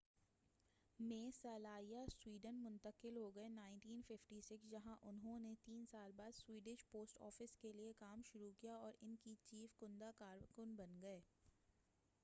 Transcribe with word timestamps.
1956 0.99 1.09
میں 1.09 1.31
سلانیہ 1.33 2.05
سویڈن 2.13 2.55
منتقل 2.63 3.17
ہوگئے 3.17 3.47
جہاں 4.71 4.95
انہوں 5.03 5.39
نے 5.39 5.53
تین 5.65 5.85
سال 5.91 6.11
بعد 6.15 6.35
سویڈش 6.35 6.85
پوسٹ 6.91 7.21
آفس 7.21 7.55
کیلئے 7.61 7.93
کام 7.99 8.21
شروع 8.25 8.51
کیا 8.59 8.75
اور 8.77 8.93
ان 9.01 9.15
کی 9.15 9.35
چیف 9.43 9.79
کندہ 9.79 10.11
کار 10.17 10.37
بن 10.75 11.01
گئے 11.01 11.19